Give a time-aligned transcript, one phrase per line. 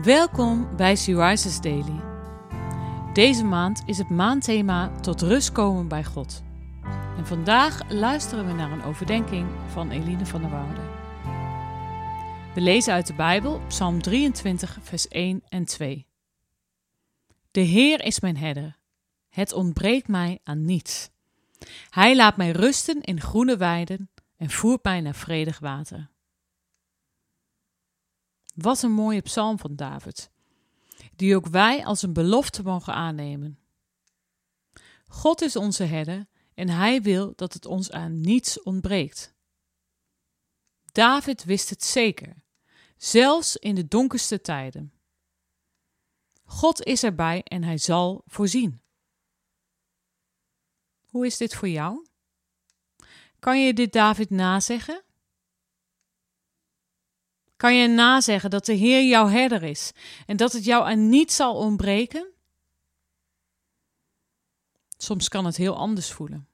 [0.00, 2.00] Welkom bij Rises Daily.
[3.12, 6.42] Deze maand is het maandthema tot rust komen bij God.
[7.16, 10.80] En vandaag luisteren we naar een overdenking van Eline van der Woude.
[12.54, 16.06] We lezen uit de Bijbel Psalm 23, vers 1 en 2.
[17.50, 18.78] De Heer is mijn herder.
[19.28, 21.10] Het ontbreekt mij aan niets.
[21.90, 26.11] Hij laat mij rusten in groene weiden en voert mij naar vredig water.
[28.52, 30.30] Wat een mooie psalm van David,
[31.16, 33.58] die ook wij als een belofte mogen aannemen.
[35.06, 39.34] God is onze herder en hij wil dat het ons aan niets ontbreekt.
[40.92, 42.44] David wist het zeker,
[42.96, 44.92] zelfs in de donkerste tijden.
[46.44, 48.80] God is erbij en hij zal voorzien.
[51.06, 52.06] Hoe is dit voor jou?
[53.38, 55.02] Kan je dit David nazeggen?
[57.62, 59.92] Kan je nazeggen dat de Heer jouw herder is
[60.26, 62.32] en dat het jou aan niets zal ontbreken?
[64.96, 66.48] Soms kan het heel anders voelen.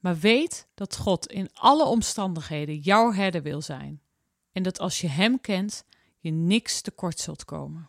[0.00, 4.02] Maar weet dat God in alle omstandigheden jouw herder wil zijn
[4.52, 5.84] en dat als je Hem kent,
[6.18, 7.88] je niks tekort zult komen.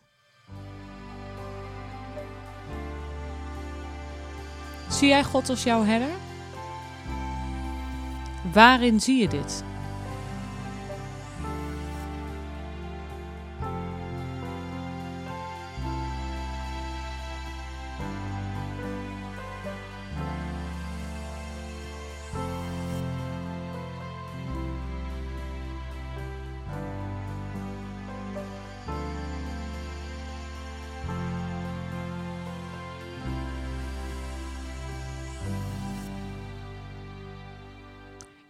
[4.90, 6.16] Zie jij God als jouw herder?
[8.52, 9.64] Waarin zie je dit?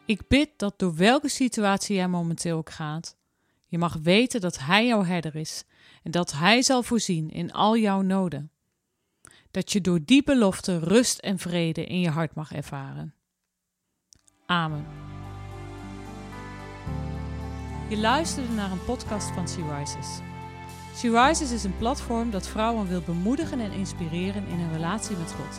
[0.09, 3.17] Ik bid dat door welke situatie jij momenteel ook gaat,
[3.67, 5.65] je mag weten dat Hij jouw herder is
[6.03, 8.51] en dat Hij zal voorzien in al jouw noden.
[9.51, 13.15] Dat je door die belofte rust en vrede in je hart mag ervaren.
[14.47, 14.87] Amen.
[17.89, 20.19] Je luisterde naar een podcast van Sea Rises.
[20.95, 25.33] Sea Rises is een platform dat vrouwen wil bemoedigen en inspireren in hun relatie met
[25.33, 25.59] God.